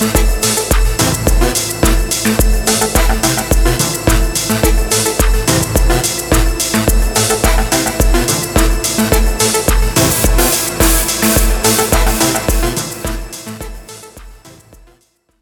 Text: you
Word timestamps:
you 0.00 0.37